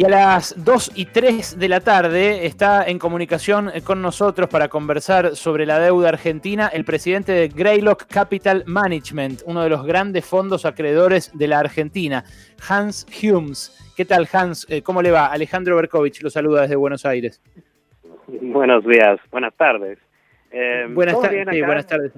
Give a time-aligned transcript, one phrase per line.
[0.00, 4.68] Y a las 2 y 3 de la tarde está en comunicación con nosotros para
[4.68, 10.24] conversar sobre la deuda argentina el presidente de Greylock Capital Management, uno de los grandes
[10.24, 12.24] fondos acreedores de la Argentina,
[12.66, 13.76] Hans Humes.
[13.94, 14.66] ¿Qué tal, Hans?
[14.70, 15.26] Eh, ¿Cómo le va?
[15.26, 17.42] Alejandro Berkovich lo saluda desde Buenos Aires.
[18.26, 19.98] Buenos días, buenas tardes.
[20.50, 22.12] Eh, buenas, sí, buenas tardes.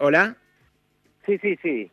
[0.00, 0.36] ¿Hola?
[1.24, 1.90] Sí, sí, sí.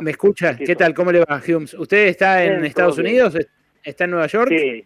[0.00, 0.56] ¿Me escucha?
[0.56, 0.94] ¿Qué tal?
[0.94, 1.74] ¿Cómo le va, Humes?
[1.74, 3.36] ¿Usted está en Estados Unidos?
[3.82, 4.48] ¿Está en Nueva York?
[4.50, 4.84] Sí.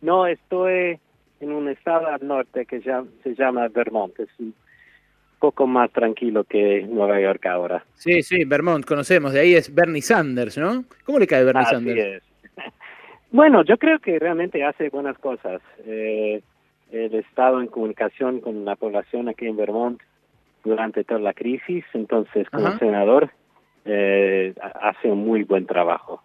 [0.00, 0.98] No, estoy
[1.40, 4.18] en un estado al norte que se llama Vermont.
[4.18, 4.54] Es un
[5.38, 7.84] poco más tranquilo que Nueva York ahora.
[7.94, 9.32] Sí, sí, Vermont, conocemos.
[9.32, 10.84] De ahí es Bernie Sanders, ¿no?
[11.04, 12.24] ¿Cómo le cae Bernie Sanders?
[13.32, 15.62] Bueno, yo creo que realmente hace buenas cosas.
[15.86, 16.42] Eh,
[16.90, 20.02] el estado en comunicación con la población aquí en Vermont
[20.64, 23.30] durante toda la crisis, entonces como senador
[23.84, 26.22] eh, hace un muy buen trabajo.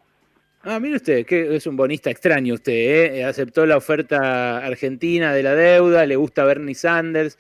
[0.64, 3.24] Ah, mire usted, que es un bonista extraño usted, ¿eh?
[3.24, 7.38] aceptó la oferta argentina de la deuda, le gusta Bernie Sanders.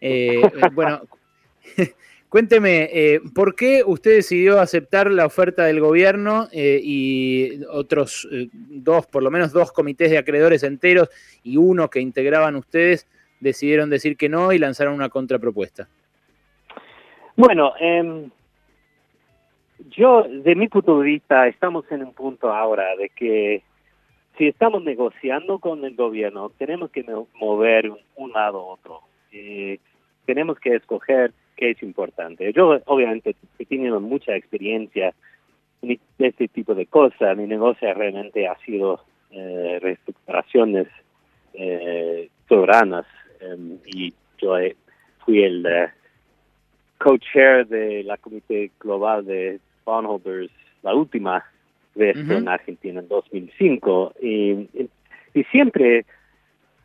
[0.00, 1.02] Eh, eh, bueno,
[2.28, 9.30] cuénteme, ¿por qué usted decidió aceptar la oferta del gobierno y otros dos, por lo
[9.30, 11.10] menos dos comités de acreedores enteros
[11.44, 13.06] y uno que integraban ustedes
[13.38, 15.88] decidieron decir que no y lanzaron una contrapropuesta?
[17.36, 18.28] Bueno, eh,
[19.90, 23.62] yo, de mi punto de vista, estamos en un punto ahora de que
[24.36, 27.04] si estamos negociando con el gobierno, tenemos que
[27.34, 29.00] mover un, lado u otro.
[29.32, 29.78] Eh,
[30.26, 32.52] tenemos que escoger qué es importante.
[32.52, 35.14] Yo, obviamente, he tenido mucha experiencia
[35.82, 37.36] en este tipo de cosas.
[37.36, 40.88] Mi negocio realmente ha sido eh, reestructuraciones
[41.52, 43.06] eh, soberanas
[43.40, 44.54] em, y yo
[45.24, 45.88] fui el eh,
[46.98, 50.50] co-chair de la Comité Global de bondholders
[50.82, 51.44] la última
[51.94, 54.68] vez en Argentina en 2005 y,
[55.34, 56.04] y, siempre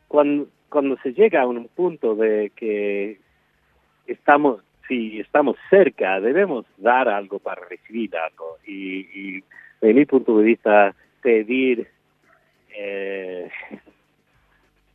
[0.07, 3.19] cuando cuando se llega a un punto de que
[4.07, 8.57] estamos si estamos cerca debemos dar algo para recibir algo.
[8.65, 9.43] Y, y
[9.81, 11.87] de mi punto de vista pedir
[12.75, 13.49] eh,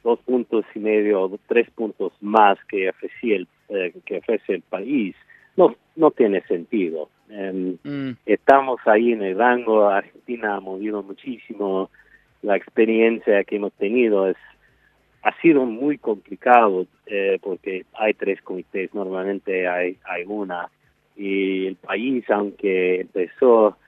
[0.02, 4.62] dos puntos y medio o tres puntos más que ofrecía el eh, que ofrece el
[4.62, 5.16] país
[5.56, 8.16] no no tiene sentido Em, mm.
[8.26, 11.90] Estamos ahí en el rango, Argentina ha movido muchísimo,
[12.42, 14.36] la experiencia que hemos tenido es
[15.22, 20.68] ha sido muy complicado eh, porque hay tres comités, normalmente hay, hay una,
[21.16, 23.78] y el país, aunque empezó,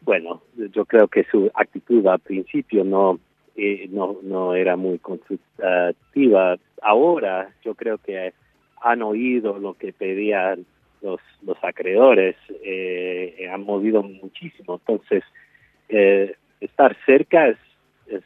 [0.00, 3.20] bueno, yo creo que su actitud al principio no,
[3.54, 6.58] eh, no, no era muy constructiva.
[6.82, 8.32] Ahora yo creo que
[8.80, 10.66] han oído lo que pedían
[11.02, 14.74] los, los acreedores eh, han movido muchísimo.
[14.74, 15.24] Entonces,
[15.88, 17.58] eh, estar cerca es,
[18.06, 18.22] es,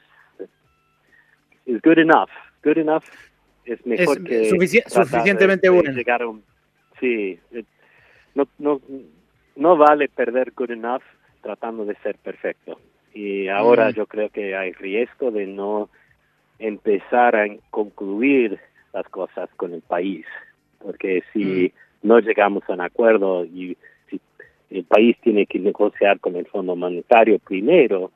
[1.66, 2.30] es, good enough.
[2.62, 3.04] Good enough
[3.64, 4.50] es mejor que
[4.88, 5.92] suficientemente bueno.
[7.00, 7.64] sí, eh,
[8.34, 8.80] no, no,
[9.56, 11.02] no vale perder good enough
[11.42, 12.80] tratando de ser perfecto.
[13.12, 13.92] Y ahora mm.
[13.92, 15.88] yo creo que hay riesgo de no
[16.58, 18.58] empezar a concluir
[18.94, 20.24] las cosas con el país.
[20.78, 23.76] Porque si mm no llegamos a un acuerdo y
[24.08, 24.20] si
[24.70, 28.12] el país tiene que negociar con el Fondo Monetario primero,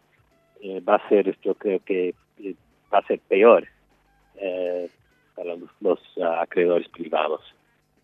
[0.61, 2.55] eh, va a ser, yo creo que eh,
[2.93, 3.67] va a ser peor
[4.37, 4.89] eh,
[5.35, 6.01] para los,
[6.41, 7.41] acreedores privados.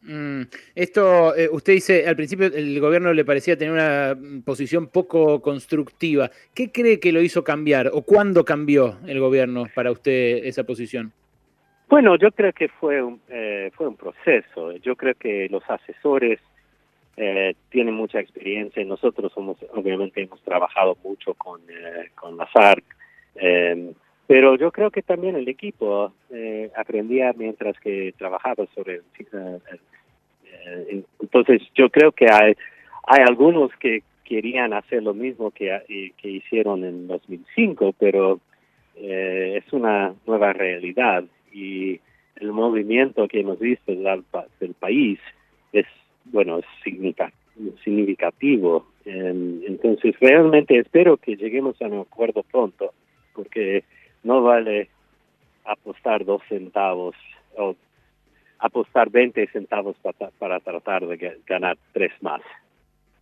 [0.00, 0.42] Mm,
[0.74, 6.30] esto, usted dice, al principio el gobierno le parecía tener una posición poco constructiva.
[6.54, 11.12] ¿Qué cree que lo hizo cambiar o cuándo cambió el gobierno para usted esa posición?
[11.94, 14.72] Bueno, yo creo que fue un, eh, fue un proceso.
[14.78, 16.40] Yo creo que los asesores
[17.16, 18.84] eh, tienen mucha experiencia.
[18.84, 22.82] Nosotros somos, obviamente, hemos trabajado mucho con, eh, con la FARC,
[23.36, 23.94] em,
[24.26, 29.02] pero yo creo que también el equipo eh, aprendía mientras que trabajaba sobre.
[31.20, 32.54] entonces, yo creo que hay,
[33.06, 38.40] hay algunos que querían hacer lo mismo que, que hicieron en 2005, pero
[38.96, 41.24] es una nueva realidad
[41.54, 42.00] y
[42.36, 45.20] el movimiento que hemos visto del, país
[45.72, 45.86] es,
[46.24, 46.64] bueno, es
[47.84, 48.86] significativo.
[49.04, 52.92] Entonces, realmente espero que lleguemos a un acuerdo pronto,
[53.34, 53.84] porque
[54.24, 54.88] no vale
[55.64, 57.14] apostar dos centavos
[57.56, 57.76] o
[58.58, 62.42] apostar 20 centavos para, para tratar de ganar tres más.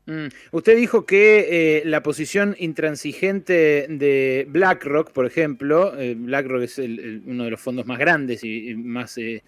[0.06, 0.26] Mm.
[0.50, 7.44] Usted dijo que eh, la posición intransigente de BlackRock, por ejemplo, eh, BlackRock es uno
[7.44, 9.44] de los fondos más grandes y, más eh,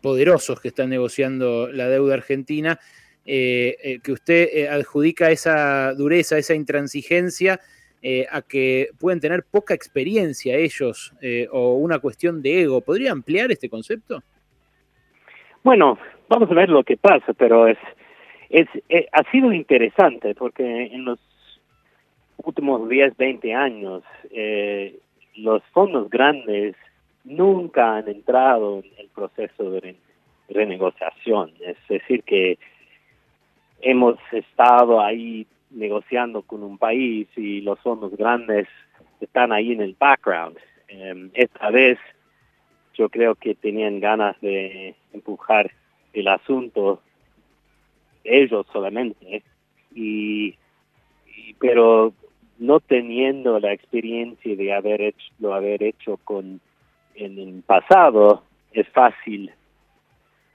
[0.00, 2.78] poderosos que están negociando la deuda argentina,
[3.24, 7.60] que usted adjudica esa dureza, esa intransigencia
[8.30, 11.12] a que pueden tener poca experiencia ellos
[11.50, 12.80] o una cuestión de ego.
[12.80, 14.22] ¿Podría ampliar este concepto?
[15.62, 15.98] Bueno,
[16.30, 17.76] vamos a ver lo que pasa, pero es,
[18.50, 18.68] es,
[19.12, 21.18] ha sido interesante porque en los
[22.38, 24.98] últimos 10, 20 años eh,
[25.36, 26.74] los fondos grandes
[27.24, 29.96] nunca han entrado en el proceso de
[30.48, 31.52] renegociación.
[31.60, 32.58] Es decir, que
[33.80, 38.66] hemos estado ahí negociando con un país y los fondos grandes
[39.20, 40.56] están ahí en el background.
[40.88, 41.98] Em, esta vez
[42.94, 45.70] yo creo que tenían ganas de empujar
[46.12, 47.02] el asunto
[48.28, 49.42] ellos solamente
[49.94, 50.54] y
[51.58, 52.12] pero
[52.58, 56.60] no teniendo la experiencia de haber hecho, lo haber hecho con
[57.14, 59.50] en el pasado, es fácil.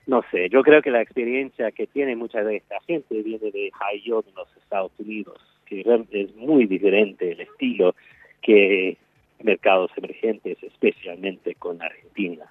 [0.05, 3.71] No sé, yo creo que la experiencia que tiene mucha de esta gente viene de
[3.73, 5.81] Ohio, en los Estados Unidos, que
[6.11, 7.95] es muy diferente el estilo
[8.41, 8.97] que
[9.41, 12.45] mercados emergentes, especialmente con Argentina.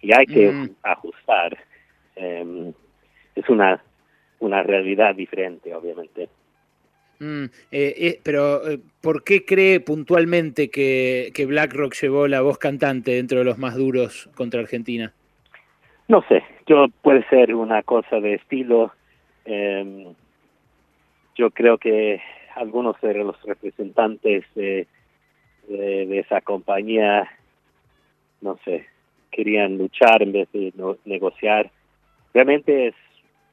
[0.00, 0.70] Y hay que mm.
[0.82, 1.58] ajustar.
[2.16, 2.72] Em,
[3.34, 3.82] es una,
[4.40, 6.28] una realidad diferente, obviamente.
[7.18, 12.58] Mm, eh, eh, pero, eh, ¿por qué cree puntualmente que, que, BlackRock llevó la voz
[12.58, 15.12] cantante dentro de los más duros contra Argentina?
[16.08, 18.92] No sé, yo puede ser una cosa de estilo.
[19.44, 20.14] Em,
[21.36, 22.20] yo creo que
[22.54, 24.86] algunos de los representantes de,
[25.68, 27.28] de, esa compañía,
[28.40, 28.86] no sé,
[29.30, 30.72] querían luchar en vez de
[31.04, 31.70] negociar.
[32.32, 32.94] Realmente es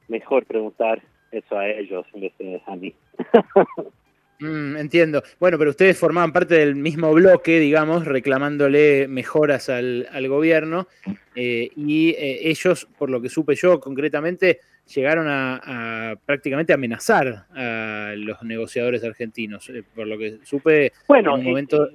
[0.08, 1.02] mejor preguntar
[1.32, 2.94] eso a ellos en vez de a mí.
[4.40, 5.22] Mm, entiendo.
[5.38, 10.88] Bueno, pero ustedes formaban parte del mismo bloque, digamos, reclamándole mejoras al, gobierno
[11.34, 14.60] eh, y eh, ellos, por lo que supe yo concretamente,
[14.92, 21.40] llegaron a, prácticamente amenazar a los negociadores argentinos, eh, por lo que supe bueno, en
[21.40, 21.88] un momento...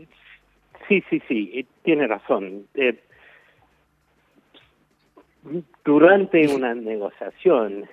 [0.87, 2.65] sí, sí, sí, tiene razón.
[5.83, 7.85] durante una negociación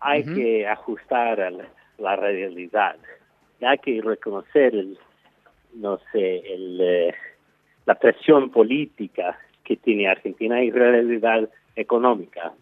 [0.00, 1.50] hay que ajustar a
[1.98, 2.96] la, realidad.
[3.60, 4.98] Hay que reconocer, el,
[5.74, 7.14] no sé, el, eh,
[7.86, 12.52] la presión política que tiene Argentina y realidad económica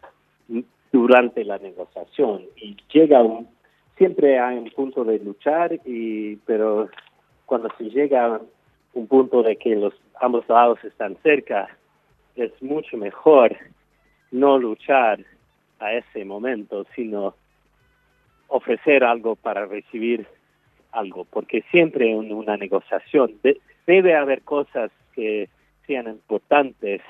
[0.92, 2.42] durante la negociación.
[2.56, 3.48] Y llega un,
[3.96, 6.88] siempre hay un punto de luchar, y pero
[7.46, 8.40] cuando se llega a
[8.94, 11.68] un punto de que los ambos lados están cerca,
[12.34, 13.56] es mucho mejor
[14.30, 15.24] no luchar
[15.78, 17.34] a ese momento, sino
[18.48, 20.26] ofrecer algo para recibir
[20.92, 23.34] algo, porque siempre en una negociación
[23.86, 25.48] debe haber cosas que
[25.86, 27.02] sean importantes,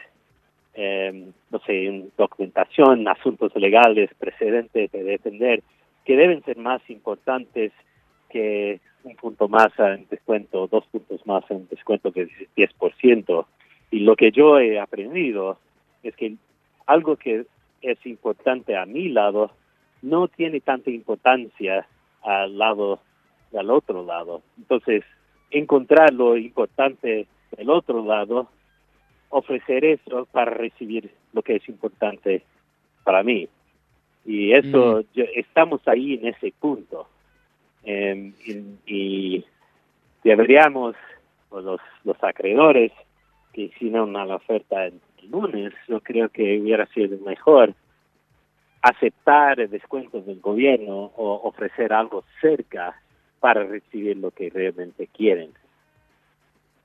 [0.74, 5.62] eh, no sé, en documentación, asuntos legales, precedentes de defender,
[6.04, 7.72] que deben ser más importantes
[8.30, 13.46] que un punto más en descuento, dos puntos más en descuento que 10%.
[13.90, 15.58] Y lo que yo he aprendido
[16.02, 16.34] es que
[16.86, 17.46] algo que
[17.82, 19.50] es importante a mi lado,
[20.02, 21.86] no tiene tanta importancia
[22.22, 23.00] al lado
[23.52, 24.42] del otro lado.
[24.58, 25.04] Entonces,
[25.50, 27.26] encontrar lo importante
[27.56, 28.48] del otro lado,
[29.30, 32.42] ofrecer eso para recibir lo que es importante
[33.04, 33.48] para mí.
[34.24, 35.20] Y eso, mm.
[35.36, 37.08] estamos ahí en ese punto.
[37.84, 38.32] Em,
[38.86, 39.44] y,
[40.22, 40.94] deberíamos,
[41.50, 42.92] los, los acreedores
[43.52, 47.74] que hicieron la oferta el lunes, yo creo que hubiera sido mejor
[48.82, 53.00] aceptar descuentos del gobierno o ofrecer algo cerca
[53.40, 55.50] para recibir lo que realmente quieren.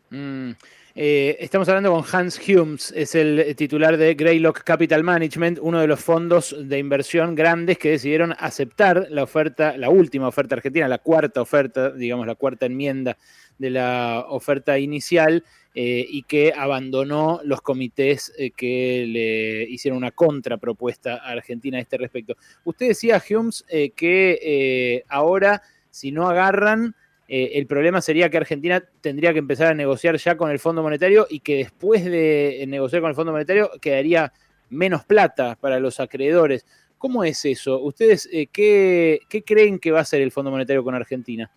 [0.09, 0.51] Mm,
[0.95, 5.87] eh, estamos hablando con Hans Humes, es el titular de Greylock Capital Management, uno de
[5.87, 10.99] los fondos de inversión grandes que decidieron aceptar la oferta, la última oferta argentina, la
[10.99, 13.17] cuarta oferta, digamos la cuarta enmienda
[13.57, 15.43] de la oferta inicial
[15.75, 21.81] eh, y que abandonó los comités eh, que le hicieron una contrapropuesta a Argentina a
[21.81, 22.35] este respecto.
[22.63, 26.95] Usted decía, Humes, que ahora si no agarran
[27.27, 30.83] eh, el problema sería que Argentina tendría que empezar a negociar ya con el Fondo
[30.83, 34.33] Monetario y que después de negociar con el Fondo Monetario quedaría
[34.69, 36.65] menos plata para los acreedores.
[36.97, 37.81] ¿Cómo es eso?
[37.81, 41.49] ¿Ustedes eh, qué, creen que va a hacer el Fondo Monetario con Argentina?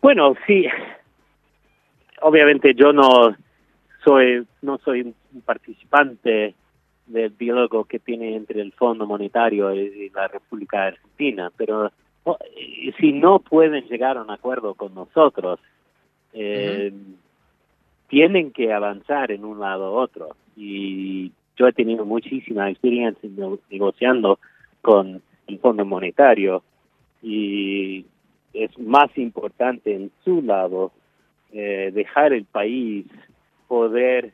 [0.00, 0.66] Bueno, sí.
[2.20, 3.36] Obviamente yo no
[4.04, 6.54] soy no soy un participante
[7.06, 11.90] del diálogo que tiene entre el Fondo Monetario y la República Argentina, pero
[12.98, 15.58] si no pueden llegar a un acuerdo con nosotros,
[16.34, 16.92] eh,
[18.08, 20.36] tienen que avanzar en un lado u otro.
[20.56, 23.28] Y yo he tenido muchísima experiencia
[23.70, 24.38] negociando
[24.82, 26.62] con el Fondo Monetario
[27.22, 28.04] y
[28.52, 30.92] es más importante en su lado
[31.52, 33.06] eh, dejar el país
[33.68, 34.32] poder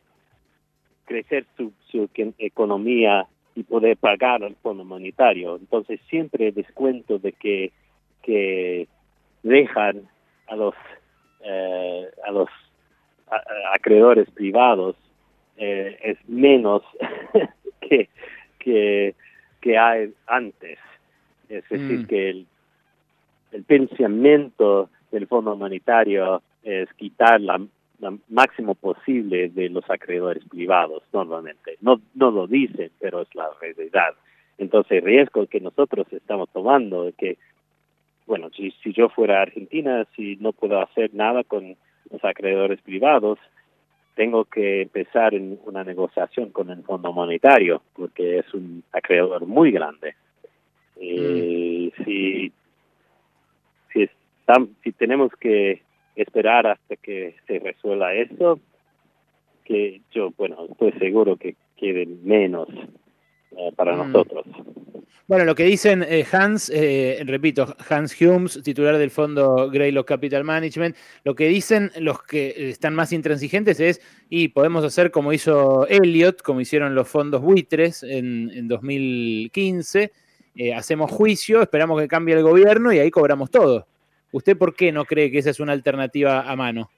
[1.05, 5.57] crecer su, su economía y poder pagar al Fondo Monetario.
[5.57, 7.73] Entonces siempre descuento de que,
[8.23, 8.89] que
[9.43, 10.09] dejan
[10.49, 10.75] a los
[11.45, 12.49] eh, a los
[13.75, 14.97] acreedores privados
[15.57, 16.83] eh, es menos
[17.81, 18.09] que,
[18.59, 19.15] que,
[19.61, 20.79] que hay antes.
[21.49, 22.07] Es decir, mm.
[22.07, 22.47] que el,
[23.55, 27.65] el pensamiento del Fondo Monetario es quitar la,
[28.29, 31.79] máximo posible de los acreedores privados normalmente.
[31.81, 34.15] No, no lo dicen, pero es la realidad.
[34.59, 37.39] Entonces el riesgo que nosotros estamos tomando es que,
[38.27, 41.77] bueno, si, si yo fuera a Argentina, si no puedo hacer nada con
[42.11, 43.39] los acreedores privados,
[44.17, 49.71] tengo que empezar en una negociación con el Fondo Monetario, porque es un acreedor muy
[49.71, 50.15] grande.
[51.01, 52.05] Y mm.
[52.05, 52.53] si, si,
[54.83, 55.83] si tenemos que
[56.17, 58.61] esperar hasta que se resuelva eso,
[59.65, 62.69] que yo, bueno, estoy seguro que queden menos
[63.57, 63.99] eh, para mm.
[63.99, 64.47] nosotros.
[65.27, 70.45] Bueno, lo que dicen eh, Hans, eh, repito, Hans Humes, titular del fondo Greylock Capital
[70.45, 75.87] Management, lo que dicen los que están más intransigentes es, y podemos hacer como hizo
[75.89, 80.13] Elliot, como hicieron los fondos buitres en, en 2015,
[80.77, 83.87] hacemos juicio, esperamos que cambie el gobierno y ahí cobramos todo.
[84.35, 86.91] ¿Usted por qué no cree que esa es una alternativa a mano?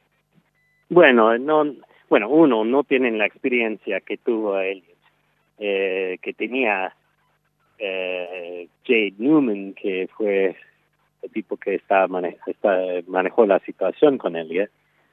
[0.88, 1.66] Bueno, no,
[2.08, 4.96] bueno, uno no tiene la experiencia que tuvo Elliot,
[5.58, 6.96] eh, que tenía
[7.78, 10.56] eh, Jade Newman, que fue
[11.20, 14.70] el tipo que está, manejó la situación con Elliot.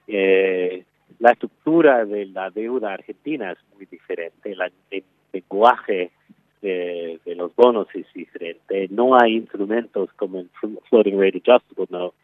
[0.08, 0.86] Eh,
[1.20, 4.56] la estructura de la deuda argentina es muy diferente,
[4.92, 5.04] el
[5.34, 6.12] lenguaje
[6.64, 8.88] de, los bonos es diferente.
[8.90, 10.50] No hay instrumentos como el
[10.90, 12.16] Floating Rate Adjustable Note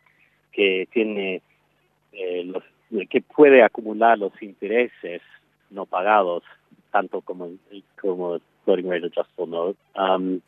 [0.51, 1.41] que tiene
[2.13, 2.63] eh, los
[3.09, 5.21] que puede acumular los intereses
[5.69, 6.43] no pagados
[6.91, 7.51] tanto como
[8.01, 9.79] como el Floating Rate Adjustable Note.
[9.95, 10.39] Um,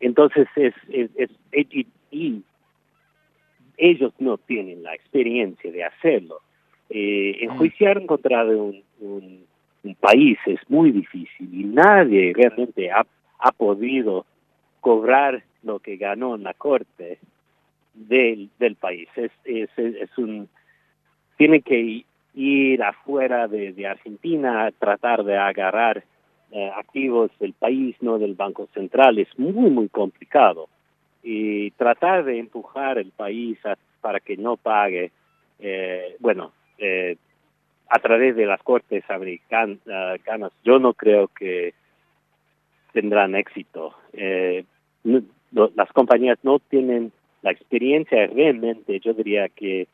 [0.00, 1.30] entonces es, es, es,
[2.10, 2.42] y
[3.76, 6.40] ellos no tienen la experiencia de hacerlo.
[6.88, 9.44] Eh, enjuiciar contra un, un
[9.82, 13.06] un país es muy difícil y nadie realmente ha,
[13.38, 14.26] ha podido
[14.80, 17.18] cobrar lo que ganó en la corte
[17.94, 19.08] del, del país.
[19.16, 20.48] Es, es, es un
[21.40, 26.04] tiene que ir afuera de, Argentina a tratar de agarrar
[26.50, 30.68] eh, activos del país, no del Banco Central, es muy, muy complicado.
[31.22, 33.58] Y tratar de empujar el país
[34.02, 35.12] para que no pague,
[35.60, 37.16] eh, bueno, eh,
[37.90, 39.78] a través de las cortes americanas,
[40.64, 41.74] yo no creo que
[42.92, 43.94] tendrán éxito.
[44.12, 44.64] Eh,
[45.02, 47.10] las compañías no tienen
[47.42, 49.88] la experiencia realmente, yo diría que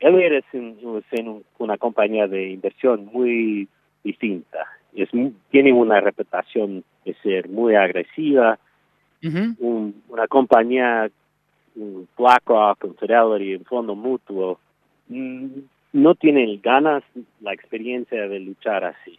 [0.00, 1.24] Elliot es,
[1.58, 3.66] una compañía de inversión muy
[4.04, 4.66] distinta.
[4.94, 5.08] Es,
[5.50, 8.58] tiene una reputación de ser muy agresiva.
[9.22, 11.10] una compañía,
[11.76, 14.60] un BlackRock, un Fidelity, un fondo mutuo,
[15.08, 15.60] mm,
[15.92, 17.02] no tienen ganas,
[17.40, 19.18] la experiencia de luchar así.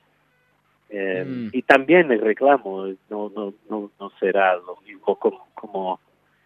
[0.90, 1.50] Eh, mm.
[1.54, 6.00] Y también el reclamo no no no, no será lo mismo como como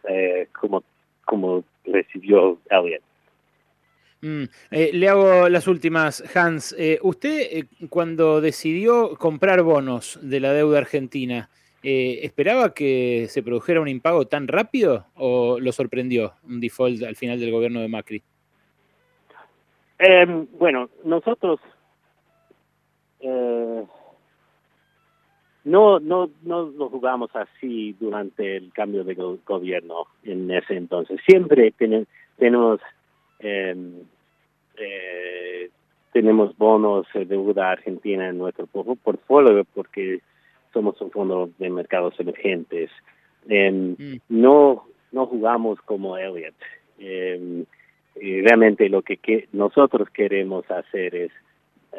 [0.07, 0.83] eh, como,
[1.23, 3.01] como recibió Elliot.
[4.21, 4.43] Mm.
[4.71, 6.75] Eh, le hago las últimas, Hans.
[7.01, 11.49] usted cuando decidió comprar bonos de la deuda argentina,
[11.81, 17.39] ¿esperaba que se produjera un impago tan rápido o lo sorprendió un default al final
[17.39, 18.23] del gobierno de Macri?
[20.05, 21.61] Eh, bueno, nosotros
[23.21, 23.85] eh,
[25.63, 29.13] no, no, no lo jugamos así durante el cambio de
[29.45, 31.21] gobierno en ese entonces.
[31.25, 31.73] Siempre
[32.37, 32.81] tenemos
[33.39, 34.01] em,
[34.77, 35.69] eh,
[36.11, 40.19] tenemos bonos de deuda argentina en nuestro portfolio porque
[40.73, 42.91] somos un fondo de mercados emergentes.
[43.47, 44.19] Em, mm.
[44.27, 44.83] No
[45.13, 46.55] no jugamos como Elliot.
[46.99, 47.63] Eh,
[48.23, 51.31] y realmente lo que, nosotros queremos hacer es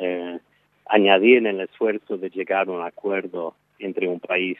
[0.01, 0.39] eh,
[0.87, 4.57] añadir en el esfuerzo de llegar a un acuerdo entre un país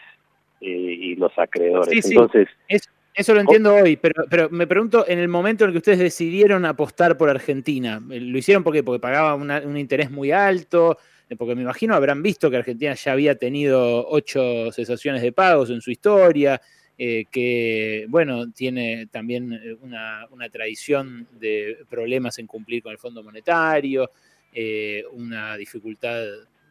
[0.61, 2.05] y, los acreedores.
[2.05, 5.79] Entonces, eso lo entiendo hoy, pero, pero me pregunto, en el momento en el que
[5.79, 10.99] ustedes decidieron apostar por Argentina, eh, ¿lo hicieron porque, porque pagaba un interés muy alto?
[11.31, 15.71] Eh, porque me imagino habrán visto que Argentina ya había tenido ocho cesaciones de pagos
[15.71, 16.61] en su historia,
[16.97, 23.23] eh, que, bueno, tiene también eh, una, tradición de problemas en cumplir con el Fondo
[23.23, 24.11] Monetario,
[24.53, 26.23] eh, una dificultad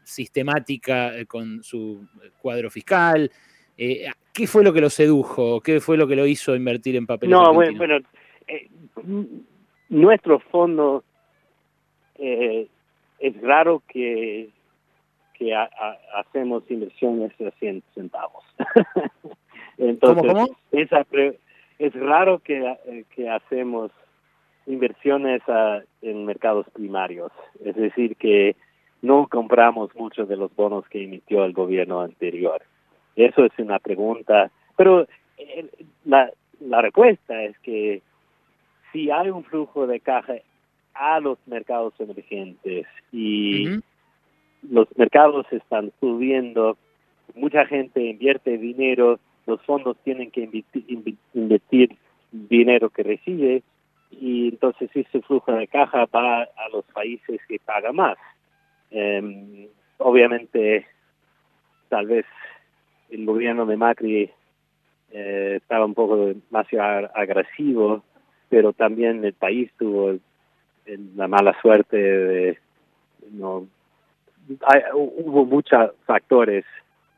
[0.03, 2.07] sistemática con su
[2.41, 3.29] cuadro fiscal.
[3.75, 5.59] ¿Qué fue lo que lo sedujo?
[5.59, 7.99] ¿Qué fue lo que lo hizo invertir en papeles No, bueno,
[9.89, 11.03] nuestro fondo
[12.15, 14.49] es raro que
[15.33, 15.53] que
[16.15, 18.43] hacemos inversiones de 100 centavos.
[19.77, 20.47] Entonces, ¿Cómo,
[21.79, 23.91] es raro que, que hacemos
[24.65, 25.41] inversiones
[26.01, 27.31] en mercados primarios,
[27.63, 28.55] es decir, que
[29.01, 32.61] no compramos muchos de los bonos que emitió el gobierno anterior.
[33.15, 35.05] Eso es una pregunta, pero
[35.37, 35.67] eh,
[36.05, 38.01] la, la respuesta es que
[38.91, 40.35] si hay un flujo de caja
[40.93, 43.81] a los mercados emergentes y
[44.61, 46.77] los mercados están subiendo,
[47.35, 50.50] mucha gente invierte dinero, los fondos tienen que
[51.33, 51.97] invertir,
[52.31, 53.63] dinero que recibe
[54.12, 58.17] y entonces ese flujo de caja va a los países que pagan más.
[58.91, 60.88] Em, obviamente,
[61.89, 62.25] tal vez
[63.09, 64.31] el gobierno de Macri
[65.12, 66.67] eh, estaba un poco más
[67.13, 68.03] agresivo,
[68.50, 70.17] pero también el país tuvo
[71.15, 72.57] la mala suerte de
[73.31, 73.67] no
[74.93, 76.65] hubo muchos factores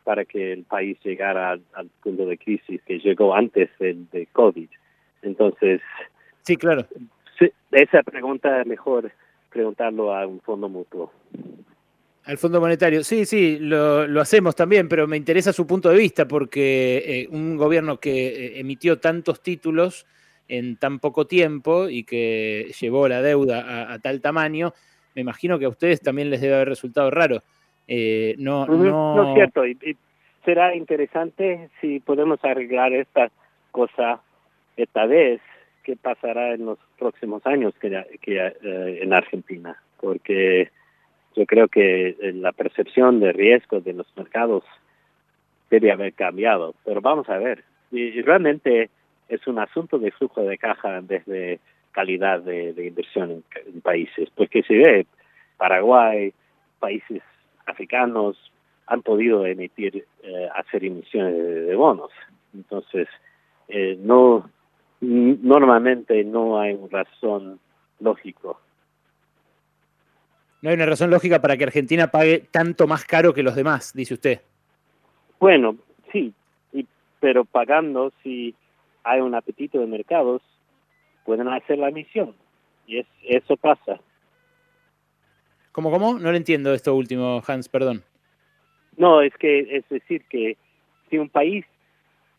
[0.05, 4.69] para que el país llegara al, punto de crisis que llegó antes del de COVID.
[5.23, 5.81] Entonces,
[6.43, 6.85] sí, claro.
[7.71, 9.11] esa pregunta es mejor
[9.49, 11.11] preguntarlo a un fondo mutuo.
[12.23, 15.97] Al Fondo Monetario, sí, sí, lo, lo, hacemos también, pero me interesa su punto de
[15.97, 20.07] vista porque eh, un gobierno que eh, emitió tantos títulos
[20.47, 24.73] en tan poco tiempo y que llevó la deuda a tal tamaño,
[25.15, 27.43] me imagino que a ustedes también les debe haber resultado raro.
[27.87, 29.29] Eh, no, no...
[29.29, 29.65] es cierto.
[29.65, 29.97] Y,
[30.43, 33.31] será interesante si podemos arreglar esta
[33.71, 34.21] cosa
[34.77, 35.41] esta vez,
[35.83, 37.89] qué pasará en los próximos años que,
[38.21, 40.69] que eh, en Argentina, porque
[41.35, 44.63] yo creo que eh, la percepción de riesgo de los mercados
[45.69, 47.63] debe haber cambiado, pero vamos a ver.
[47.91, 48.89] Y, realmente
[49.27, 51.59] es un asunto de flujo de caja desde
[51.91, 55.05] calidad de, inversión en, países, porque se ve
[55.57, 56.33] Paraguay,
[56.79, 57.23] países
[57.65, 58.37] africanos
[58.87, 62.11] han podido emitir, eh, hacer emisiones de, bonos.
[62.53, 63.07] Entonces,
[63.67, 64.49] eh, no
[65.01, 67.59] normalmente no hay una razón
[67.99, 68.59] lógico.
[70.61, 73.93] No hay una razón lógica para que Argentina pague tanto más caro que los demás,
[73.93, 74.41] dice usted.
[75.39, 75.75] Bueno,
[76.11, 76.33] sí,
[77.19, 78.55] pero pagando si
[79.03, 80.41] hay un apetito de mercados,
[81.23, 82.35] pueden hacer la emisión.
[82.87, 83.99] Y es, eso pasa.
[85.75, 86.17] ¿Cómo, cómo?
[86.17, 88.01] No lo entiendo esto último, Hans, perdón.
[88.95, 90.55] No, es que es decir que
[91.09, 91.65] si un país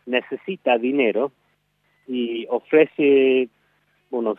[0.06, 1.32] necesita dinero
[2.08, 3.50] y ofrece
[4.10, 4.38] unos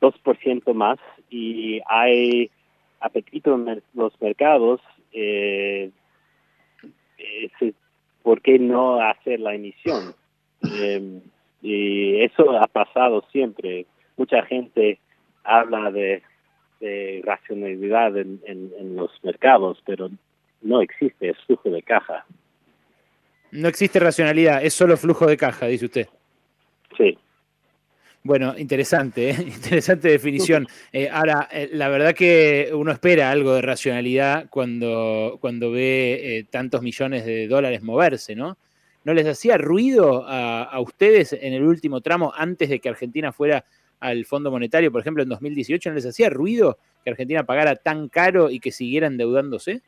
[0.00, 0.98] 2% más
[1.30, 2.50] y hay
[2.98, 4.80] apetito en los mercados,
[5.12, 5.92] eh,
[8.24, 10.12] ¿por qué no hacer la emisión?
[10.68, 11.20] Eh,
[11.62, 13.86] y eso ha pasado siempre.
[14.16, 14.98] Mucha gente
[15.44, 16.24] habla de,
[17.24, 20.10] racionalidad en, en, los mercados, pero
[20.62, 22.24] no existe, es flujo de caja.
[23.50, 26.08] No existe racionalidad, es solo flujo de caja, dice usted.
[26.96, 27.18] Sí.
[28.24, 29.36] Bueno, interesante, ¿eh?
[29.40, 30.66] interesante definición.
[30.94, 36.82] Eh, ahora, eh, la verdad que uno espera algo de racionalidad cuando, cuando ve tantos
[36.82, 38.58] millones de dólares moverse, ¿no?
[39.04, 43.64] ¿No les hacía ruido a, ustedes en el último tramo antes de que Argentina fuera
[44.02, 45.90] al Fondo Monetario, por ejemplo, en 2018?
[45.90, 49.80] ¿No les hacía ruido que Argentina pagara tan caro y que siguiera endeudándose?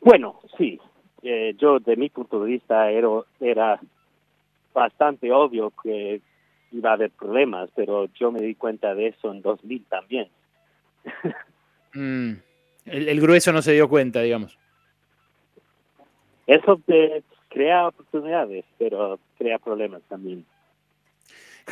[0.00, 0.80] Bueno, sí.
[1.22, 3.08] Eh, yo, de mi punto de vista, era,
[3.38, 3.78] era
[4.72, 6.22] bastante obvio que
[6.72, 10.28] iba a haber problemas, pero yo me di cuenta de eso en 2000 también.
[11.92, 12.34] Mm.
[12.84, 14.56] el, grueso no se dio cuenta, digamos.
[16.46, 16.80] Eso
[17.48, 20.46] crea oportunidades, pero crea problemas también.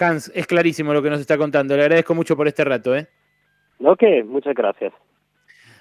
[0.00, 1.76] Hans, es clarísimo lo que nos está contando.
[1.76, 2.96] Le agradezco mucho por este rato.
[2.96, 3.08] ¿eh?
[3.80, 4.92] Ok, muchas gracias.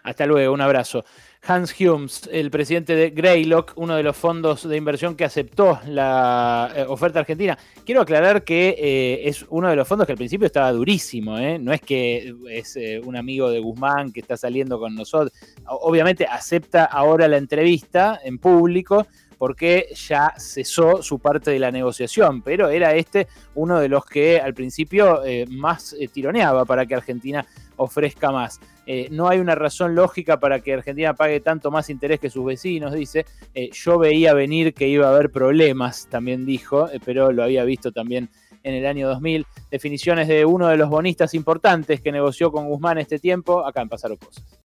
[0.04, 1.04] Hasta luego, un abrazo.
[1.46, 6.72] Hans Humes, el presidente de Greylock, uno de los fondos de inversión que aceptó la
[6.76, 7.58] eh, oferta argentina.
[7.86, 11.60] Quiero aclarar que eh, es uno de los fondos que al principio estaba durísimo, ¿eh?
[11.60, 15.34] no es que es un amigo de Guzmán que está saliendo con nosotros.
[15.66, 19.06] Obviamente acepta ahora la entrevista en público
[19.38, 24.40] porque ya cesó su parte de la negociación, pero era este uno de los que
[24.40, 27.46] al principio más tironeaba para que Argentina
[27.78, 28.60] ofrezca más.
[28.86, 32.46] Eh, no hay una razón lógica para que Argentina pague tanto más interés que sus
[32.46, 33.26] vecinos, dice.
[33.54, 37.64] Eh, yo veía venir que iba a haber problemas, también dijo, eh, pero lo había
[37.64, 38.30] visto también
[38.64, 39.46] en el año 2000.
[39.70, 43.90] Definiciones de uno de los bonistas importantes que negoció con Guzmán este tiempo, acá en
[43.90, 44.46] Pasaron Cosas.